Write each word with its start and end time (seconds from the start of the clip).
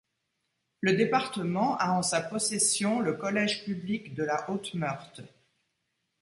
Le 0.79 0.93
département 0.93 1.77
a 1.77 1.91
en 1.91 2.01
sa 2.01 2.21
possession 2.21 3.01
le 3.01 3.13
collège 3.13 3.65
public 3.65 4.15
de 4.15 4.23
la 4.23 4.49
Haute 4.49 4.73
Meurthe. 4.73 5.21